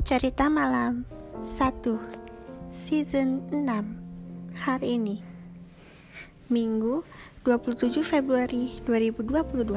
Cerita 0.00 0.48
Malam 0.48 1.04
1 1.44 1.84
Season 2.72 3.44
6 3.52 3.60
Hari 4.56 4.96
ini. 4.96 5.20
Minggu 6.48 7.04
27 7.44 8.00
Februari 8.00 8.80
2022 8.88 9.76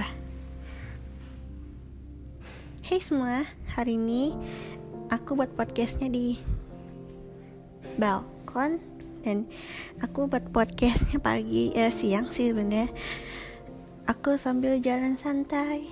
Hey 2.88 3.04
semua, 3.04 3.44
hari 3.76 4.00
ini 4.00 4.32
aku 5.12 5.36
buat 5.36 5.52
podcastnya 5.60 6.08
di 6.08 6.40
balkon 8.00 8.80
dan 9.28 9.44
aku 10.00 10.32
buat 10.32 10.48
podcastnya 10.56 11.20
pagi 11.20 11.76
eh, 11.76 11.92
siang 11.92 12.32
sih 12.32 12.56
sebenarnya. 12.56 12.88
Aku 14.08 14.40
sambil 14.40 14.80
jalan 14.80 15.20
santai 15.20 15.84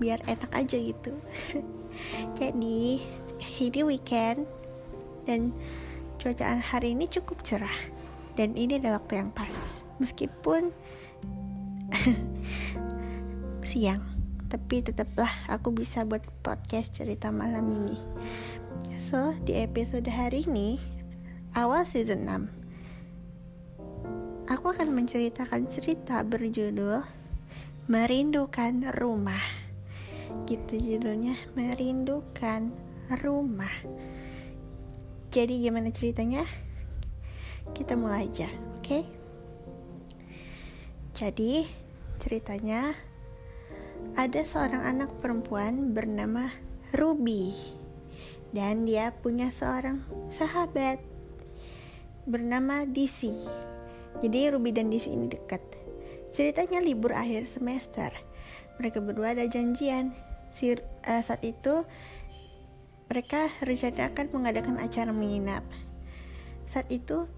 biar 0.00 0.24
enak 0.24 0.48
aja 0.56 0.80
gitu. 0.80 1.12
Jadi 2.40 3.04
ini 3.40 3.80
weekend. 3.82 4.48
Dan 5.26 5.52
cuaca 6.22 6.58
hari 6.60 6.94
ini 6.94 7.10
cukup 7.10 7.42
cerah. 7.42 7.78
Dan 8.36 8.54
ini 8.54 8.78
adalah 8.78 9.02
waktu 9.02 9.20
yang 9.24 9.30
pas. 9.32 9.82
Meskipun 9.98 10.70
siang. 13.70 14.02
Tapi 14.46 14.84
tetaplah 14.84 15.30
aku 15.50 15.74
bisa 15.74 16.06
buat 16.06 16.22
podcast 16.46 16.94
cerita 16.94 17.34
malam 17.34 17.66
ini. 17.82 17.98
So 18.96 19.34
di 19.42 19.58
episode 19.58 20.06
hari 20.06 20.46
ini 20.46 20.78
awal 21.56 21.88
season 21.88 22.28
6 22.28 22.66
aku 24.46 24.70
akan 24.70 24.94
menceritakan 24.94 25.66
cerita 25.66 26.22
berjudul 26.22 27.02
merindukan 27.90 28.94
rumah. 28.98 29.42
Gitu 30.46 30.78
judulnya 30.78 31.38
merindukan 31.58 32.70
rumah. 33.14 33.72
Jadi 35.30 35.62
gimana 35.62 35.94
ceritanya? 35.94 36.42
Kita 37.70 37.94
mulai 37.94 38.26
aja 38.26 38.50
oke? 38.50 38.82
Okay? 38.82 39.02
jadi 41.16 41.64
ceritanya 42.20 42.92
ada 44.20 44.44
seorang 44.44 44.84
anak 44.84 45.08
perempuan 45.24 45.96
bernama 45.96 46.52
Ruby 46.92 47.56
dan 48.52 48.84
dia 48.84 49.16
punya 49.24 49.48
seorang 49.48 50.04
sahabat 50.28 51.00
bernama 52.28 52.84
DC 52.84 53.32
jadi 54.24 54.52
Ruby 54.52 54.72
dan 54.72 54.88
DC 54.88 55.12
ini 55.12 55.28
dekat. 55.28 55.60
Ceritanya 56.32 56.80
libur 56.80 57.12
akhir 57.12 57.44
semester. 57.48 58.08
Mereka 58.80 59.04
berdua 59.04 59.36
ada 59.36 59.44
janjian. 59.44 60.12
Si, 60.56 60.72
uh, 60.72 60.80
saat 61.20 61.44
itu 61.44 61.84
mereka 63.06 63.50
rencanakan 63.62 64.26
mengadakan 64.34 64.76
acara 64.82 65.14
menginap. 65.14 65.62
Saat 66.66 66.90
itu, 66.90 67.30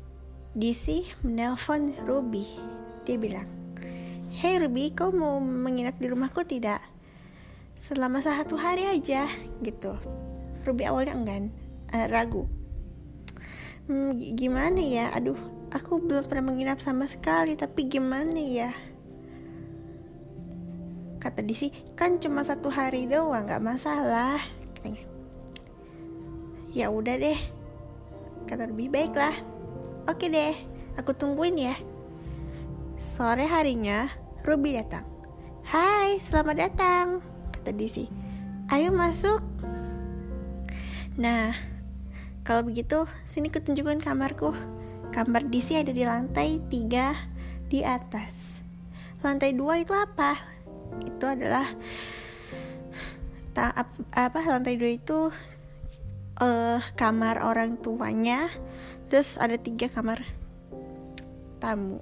DC 0.56 1.04
menelpon 1.20 1.92
Ruby. 2.08 2.48
Dia 3.04 3.20
bilang, 3.20 3.48
Hey 4.32 4.60
Ruby, 4.60 4.92
kau 4.96 5.12
mau 5.12 5.36
menginap 5.40 6.00
di 6.00 6.08
rumahku 6.08 6.44
tidak? 6.48 6.80
Selama 7.76 8.24
satu 8.24 8.56
hari 8.56 8.88
aja, 8.88 9.28
gitu. 9.60 9.96
Ruby 10.64 10.88
awalnya 10.88 11.14
enggan, 11.14 11.52
uh, 11.92 12.08
ragu. 12.08 12.48
Hmm, 13.88 14.16
gimana 14.36 14.80
ya? 14.80 15.12
Aduh, 15.16 15.38
aku 15.72 16.00
belum 16.00 16.28
pernah 16.28 16.52
menginap 16.52 16.80
sama 16.80 17.08
sekali, 17.08 17.56
tapi 17.56 17.88
gimana 17.88 18.36
ya? 18.36 18.72
Kata 21.18 21.40
DC, 21.44 21.94
kan 21.96 22.20
cuma 22.20 22.44
satu 22.44 22.68
hari 22.68 23.08
doang, 23.08 23.48
gak 23.48 23.64
masalah. 23.64 24.38
Ya 26.68 26.92
udah 26.92 27.16
deh. 27.16 27.40
Kata 28.44 28.68
Ruby, 28.68 28.92
baiklah. 28.92 29.32
Oke 30.04 30.28
deh, 30.28 30.52
aku 31.00 31.16
tungguin 31.16 31.56
ya. 31.56 31.76
Sore 33.00 33.48
harinya, 33.48 34.08
Ruby 34.44 34.76
datang. 34.76 35.04
Hai, 35.64 36.20
selamat 36.20 36.56
datang, 36.56 37.06
kata 37.52 37.72
DC. 37.72 38.08
Ayo 38.68 38.92
masuk. 38.92 39.40
Nah, 41.16 41.56
kalau 42.44 42.64
begitu, 42.64 43.08
sini 43.24 43.48
kutunjukkan 43.48 44.00
kamarku. 44.00 44.52
Kamar 45.12 45.48
DC 45.48 45.72
ada 45.72 45.92
di 45.92 46.04
lantai 46.04 46.60
3 46.68 47.68
di 47.68 47.80
atas. 47.80 48.60
Lantai 49.24 49.56
2 49.56 49.84
itu 49.84 49.92
apa? 49.96 50.36
Itu 51.04 51.28
adalah 51.28 51.68
ta, 53.56 53.72
apa 54.12 54.40
lantai 54.44 54.76
2 54.76 55.00
itu 55.00 55.32
uh, 56.40 56.80
kamar 56.94 57.42
orang 57.42 57.78
tuanya. 57.78 58.48
Terus 59.08 59.36
ada 59.40 59.56
tiga 59.56 59.90
kamar 59.90 60.22
tamu. 61.58 62.00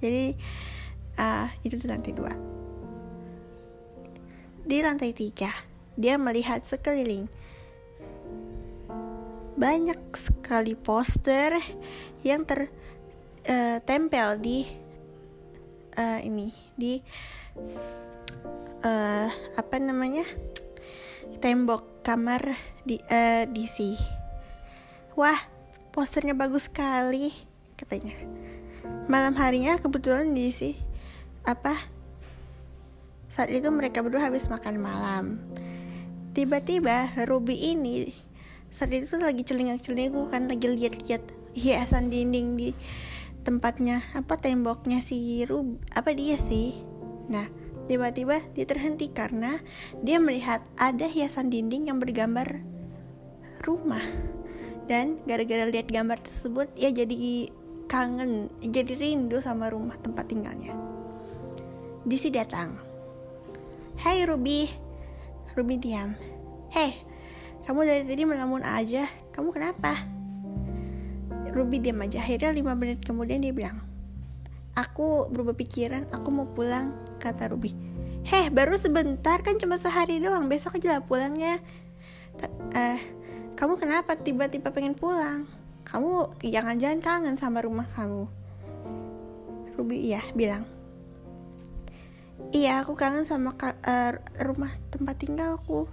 Jadi 0.00 0.36
uh, 1.18 1.48
itu 1.64 1.76
di 1.76 1.86
lantai 1.88 2.12
dua. 2.12 2.32
Di 4.64 4.78
lantai 4.84 5.12
tiga 5.16 5.50
dia 6.00 6.16
melihat 6.16 6.64
sekeliling. 6.64 7.28
Banyak 9.60 10.00
sekali 10.16 10.72
poster 10.72 11.60
yang 12.24 12.48
tertempel 12.48 14.28
uh, 14.36 14.40
di 14.40 14.64
uh, 16.00 16.20
ini 16.24 16.48
di 16.80 16.96
uh, 18.80 19.28
apa 19.60 19.76
namanya 19.76 20.24
tembok 21.38 22.02
kamar 22.02 22.58
di 22.82 22.98
uh, 23.06 23.46
DC. 23.46 23.94
Wah, 25.14 25.38
posternya 25.94 26.34
bagus 26.34 26.66
sekali, 26.66 27.30
katanya. 27.78 28.18
Malam 29.06 29.38
harinya 29.38 29.78
kebetulan 29.78 30.34
DC 30.34 30.74
apa? 31.46 31.78
Saat 33.30 33.54
itu 33.54 33.70
mereka 33.70 34.02
berdua 34.02 34.26
habis 34.26 34.50
makan 34.50 34.82
malam. 34.82 35.38
Tiba-tiba 36.34 37.14
Ruby 37.26 37.74
ini 37.74 38.10
saat 38.70 38.94
itu 38.94 39.18
lagi 39.18 39.42
celingak-celinguk 39.42 40.30
kan 40.30 40.46
lagi 40.46 40.70
lihat-lihat 40.70 41.26
hiasan 41.58 42.06
dinding 42.06 42.54
di 42.54 42.70
tempatnya 43.42 43.98
apa 44.14 44.38
temboknya 44.38 45.02
si 45.02 45.42
Ruby 45.42 45.82
apa 45.90 46.14
dia 46.14 46.38
sih. 46.38 46.74
Nah, 47.30 47.46
Tiba-tiba 47.90 48.38
dia 48.54 48.62
terhenti 48.62 49.10
karena 49.10 49.58
dia 50.06 50.22
melihat 50.22 50.62
ada 50.78 51.10
hiasan 51.10 51.50
dinding 51.50 51.90
yang 51.90 51.98
bergambar 51.98 52.62
rumah. 53.66 54.06
Dan 54.86 55.18
gara-gara 55.26 55.66
lihat 55.66 55.90
gambar 55.90 56.22
tersebut, 56.22 56.70
ia 56.78 56.94
jadi 56.94 57.50
kangen, 57.90 58.46
jadi 58.62 58.94
rindu 58.94 59.42
sama 59.42 59.74
rumah 59.74 59.98
tempat 59.98 60.30
tinggalnya. 60.30 60.70
Disi 62.06 62.30
datang. 62.30 62.78
Hai 63.98 64.22
Ruby. 64.22 64.70
Ruby 65.58 65.74
diam. 65.82 66.14
Hei, 66.70 66.94
kamu 67.66 67.90
dari 67.90 68.06
tadi 68.06 68.22
melamun 68.22 68.62
aja. 68.62 69.10
Kamu 69.34 69.50
kenapa? 69.50 69.98
Ruby 71.50 71.82
diam 71.82 71.98
aja. 72.06 72.22
Akhirnya 72.22 72.54
5 72.54 72.78
menit 72.78 73.02
kemudian 73.02 73.42
dia 73.42 73.50
bilang, 73.50 73.82
Aku 74.78 75.26
berubah 75.34 75.58
pikiran, 75.58 76.06
aku 76.14 76.28
mau 76.30 76.46
pulang, 76.46 76.94
kata 77.20 77.52
Ruby. 77.52 77.76
Heh, 78.24 78.48
baru 78.48 78.80
sebentar 78.80 79.44
kan 79.44 79.60
cuma 79.60 79.76
sehari 79.76 80.16
doang, 80.16 80.48
besok 80.48 80.80
aja 80.80 80.96
lah 80.98 81.02
pulangnya. 81.04 81.60
Eh, 82.72 83.00
kamu 83.54 83.76
kenapa 83.76 84.16
tiba-tiba 84.16 84.72
pengen 84.72 84.96
pulang? 84.96 85.44
Kamu 85.84 86.40
jangan-jangan 86.40 87.00
kangen 87.04 87.36
sama 87.36 87.60
rumah 87.60 87.84
kamu. 87.92 88.24
Ruby 89.76 89.96
iya 90.00 90.24
bilang. 90.32 90.64
Iya, 92.50 92.82
aku 92.82 92.98
kangen 92.98 93.28
sama 93.28 93.54
uh, 93.54 94.12
rumah 94.42 94.72
tempat 94.90 95.22
tinggalku, 95.22 95.86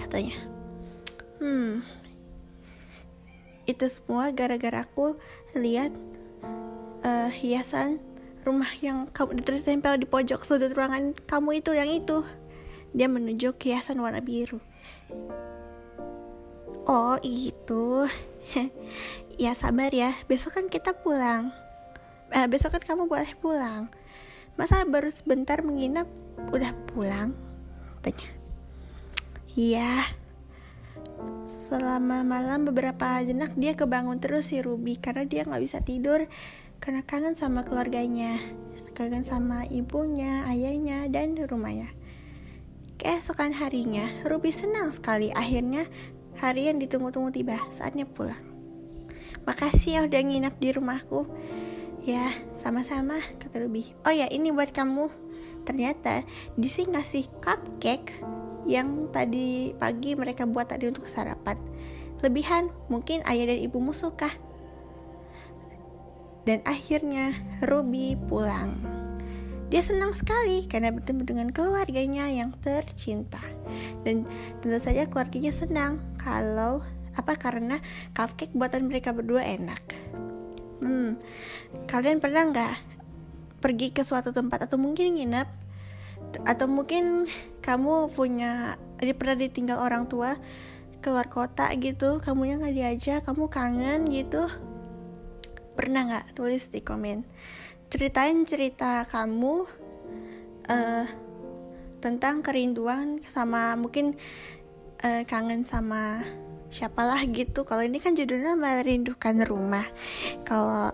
katanya. 0.00 0.34
Hmm, 1.38 1.86
itu 3.68 3.84
semua 3.86 4.32
gara-gara 4.32 4.82
aku 4.82 5.20
lihat 5.52 5.92
uh, 7.04 7.28
hiasan 7.28 8.00
rumah 8.48 8.72
yang 8.80 9.04
kamu 9.12 9.44
tertempel 9.44 10.00
di 10.00 10.08
pojok 10.08 10.40
sudut 10.48 10.72
ruangan 10.72 11.12
kamu 11.28 11.60
itu 11.60 11.76
yang 11.76 11.92
itu. 11.92 12.24
Dia 12.96 13.04
menunjuk 13.04 13.60
hiasan 13.60 14.00
warna 14.00 14.24
biru. 14.24 14.56
Oh 16.88 17.20
itu. 17.20 18.08
Ya 19.38 19.54
sabar 19.54 19.94
ya. 19.94 20.18
Besok 20.26 20.58
kan 20.58 20.66
kita 20.66 20.98
pulang. 20.98 21.54
Eh, 22.34 22.50
besok 22.50 22.74
kan 22.74 22.82
kamu 22.82 23.06
boleh 23.06 23.38
pulang. 23.38 23.86
Masa 24.58 24.82
baru 24.82 25.14
sebentar 25.14 25.62
menginap 25.62 26.10
udah 26.50 26.74
pulang? 26.90 27.38
Tanya. 28.02 28.26
Iya. 29.54 30.10
Selama 31.46 32.26
malam 32.26 32.66
beberapa 32.66 33.22
jenak 33.22 33.54
dia 33.54 33.78
kebangun 33.78 34.18
terus 34.18 34.50
si 34.50 34.58
Ruby 34.58 34.98
karena 34.98 35.22
dia 35.22 35.46
nggak 35.46 35.62
bisa 35.62 35.78
tidur 35.86 36.26
karena 36.78 37.02
kangen 37.04 37.34
sama 37.34 37.62
keluarganya, 37.66 38.38
kangen 38.94 39.22
sama 39.26 39.66
ibunya, 39.68 40.46
ayahnya, 40.48 41.10
dan 41.10 41.34
rumahnya. 41.34 41.90
Keesokan 42.98 43.54
harinya, 43.54 44.10
Ruby 44.26 44.50
senang 44.50 44.90
sekali 44.90 45.30
akhirnya 45.30 45.86
Hari 46.38 46.70
yang 46.70 46.78
ditunggu-tunggu 46.78 47.34
tiba, 47.34 47.58
saatnya 47.74 48.06
pulang. 48.06 48.38
Makasih 49.42 49.98
ya 49.98 50.00
udah 50.06 50.22
nginap 50.22 50.54
di 50.62 50.70
rumahku. 50.70 51.26
Ya, 52.06 52.30
sama-sama, 52.54 53.18
kata 53.42 53.66
Ruby. 53.66 53.90
Oh 54.06 54.14
ya, 54.14 54.30
ini 54.30 54.54
buat 54.54 54.70
kamu. 54.70 55.10
Ternyata 55.66 56.22
Disi 56.54 56.86
ngasih 56.86 57.26
cupcake 57.42 58.22
yang 58.70 59.10
tadi 59.10 59.74
pagi 59.74 60.14
mereka 60.14 60.46
buat 60.46 60.70
tadi 60.70 60.94
untuk 60.94 61.10
sarapan. 61.10 61.58
Lebihan, 62.22 62.70
mungkin 62.86 63.26
ayah 63.26 63.50
dan 63.50 63.58
ibumu 63.58 63.90
suka. 63.90 64.30
Dan 66.48 66.64
akhirnya 66.64 67.36
Ruby 67.60 68.16
pulang. 68.16 68.80
Dia 69.68 69.84
senang 69.84 70.16
sekali 70.16 70.64
karena 70.64 70.88
bertemu 70.96 71.28
dengan 71.28 71.48
keluarganya 71.52 72.24
yang 72.32 72.56
tercinta. 72.64 73.44
Dan 74.00 74.24
tentu 74.64 74.80
saja 74.80 75.04
keluarganya 75.04 75.52
senang 75.52 76.00
kalau 76.16 76.80
apa 77.12 77.36
karena 77.36 77.84
cupcake 78.16 78.56
buatan 78.56 78.88
mereka 78.88 79.12
berdua 79.12 79.44
enak. 79.44 79.84
Hmm, 80.80 81.20
kalian 81.84 82.16
pernah 82.16 82.48
nggak 82.48 82.74
pergi 83.60 83.92
ke 83.92 84.00
suatu 84.00 84.32
tempat 84.32 84.64
atau 84.64 84.80
mungkin 84.80 85.20
nginep 85.20 85.48
atau 86.48 86.64
mungkin 86.64 87.28
kamu 87.60 88.08
punya 88.16 88.80
dia 88.96 89.12
pernah 89.12 89.36
ditinggal 89.36 89.76
orang 89.76 90.08
tua 90.08 90.40
keluar 91.02 91.26
kota 91.26 91.70
gitu 91.76 92.22
kamunya 92.22 92.58
nggak 92.58 92.74
diajak 92.74 93.20
kamu 93.26 93.44
kangen 93.50 94.00
gitu 94.10 94.46
pernah 95.78 96.02
nggak 96.10 96.34
tulis 96.34 96.74
di 96.74 96.82
komen? 96.82 97.22
Ceritain 97.86 98.42
cerita 98.42 99.06
kamu 99.06 99.62
uh, 100.66 101.06
tentang 102.02 102.42
kerinduan 102.42 103.22
sama 103.22 103.78
mungkin 103.78 104.18
uh, 105.06 105.22
kangen 105.22 105.62
sama 105.62 106.26
siapalah 106.66 107.22
gitu. 107.30 107.62
Kalau 107.62 107.86
ini 107.86 108.02
kan 108.02 108.18
judulnya 108.18 108.58
merindukan 108.58 109.46
rumah. 109.46 109.86
Kalau 110.42 110.90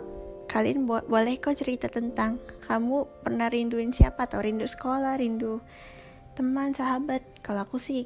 kalian 0.53 0.85
bo 0.85 1.01
boleh 1.09 1.41
kok 1.41 1.57
cerita 1.57 1.89
tentang 1.89 2.37
kamu 2.69 3.25
pernah 3.25 3.49
rinduin 3.49 3.91
siapa 3.91 4.29
atau 4.29 4.45
rindu 4.45 4.69
sekolah 4.69 5.17
rindu 5.17 5.65
teman 6.37 6.77
sahabat? 6.77 7.25
Kalau 7.41 7.65
aku 7.65 7.81
sih 7.81 8.05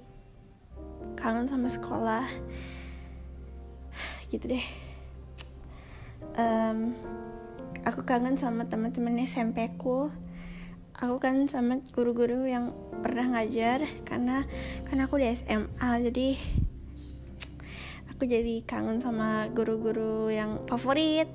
kangen 1.18 1.50
sama 1.50 1.66
sekolah. 1.66 2.22
Gitu 4.30 4.46
deh 4.46 4.87
um, 6.38 6.94
aku 7.82 8.06
kangen 8.06 8.38
sama 8.38 8.64
teman-teman 8.70 9.18
SMP 9.26 9.74
ku 9.76 10.08
aku 10.98 11.16
kan 11.18 11.46
sama 11.50 11.82
guru-guru 11.92 12.46
yang 12.46 12.74
pernah 13.02 13.38
ngajar 13.38 13.86
karena 14.06 14.46
karena 14.86 15.06
aku 15.06 15.20
di 15.20 15.30
SMA 15.34 15.90
jadi 16.10 16.28
aku 18.14 18.22
jadi 18.26 18.62
kangen 18.66 18.98
sama 19.02 19.50
guru-guru 19.50 20.30
yang 20.30 20.62
favorit 20.66 21.28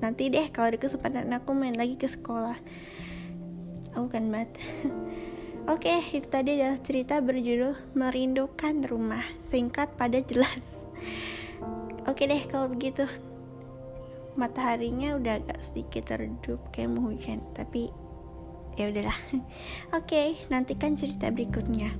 nanti 0.00 0.32
deh 0.32 0.48
kalau 0.48 0.72
ada 0.72 0.78
kesempatan 0.80 1.32
aku 1.32 1.52
main 1.52 1.76
lagi 1.76 2.00
ke 2.00 2.08
sekolah 2.08 2.56
aku 3.96 4.06
kan 4.12 4.28
banget 4.28 4.52
Oke, 5.62 6.02
itu 6.10 6.26
tadi 6.26 6.58
adalah 6.58 6.82
cerita 6.82 7.22
berjudul 7.22 7.94
Merindukan 7.94 8.82
Rumah. 8.82 9.22
Singkat 9.46 9.94
pada 9.94 10.18
jelas. 10.18 10.74
Oke 12.02 12.26
deh 12.26 12.42
kalau 12.50 12.66
begitu 12.66 13.06
mataharinya 14.34 15.16
udah 15.18 15.42
agak 15.42 15.60
sedikit 15.60 16.12
redup 16.16 16.60
kayak 16.72 16.92
mau 16.92 17.10
hujan. 17.10 17.40
Tapi 17.52 17.92
ya 18.76 18.88
udahlah. 18.88 19.18
Oke 19.32 19.44
okay, 19.96 20.28
nantikan 20.48 20.96
cerita 20.96 21.28
berikutnya. 21.28 21.92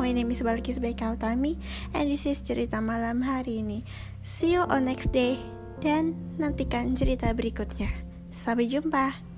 My 0.00 0.12
name 0.12 0.32
is 0.32 0.40
Balkis 0.40 0.80
Baikautami 0.80 1.60
and 1.92 2.08
this 2.08 2.24
is 2.24 2.40
cerita 2.40 2.80
malam 2.80 3.20
hari 3.20 3.60
ini. 3.60 3.84
See 4.24 4.56
you 4.56 4.64
on 4.68 4.88
next 4.88 5.12
day 5.12 5.40
dan 5.80 6.16
nantikan 6.36 6.96
cerita 6.96 7.32
berikutnya. 7.32 7.88
Sampai 8.30 8.70
jumpa 8.70 9.29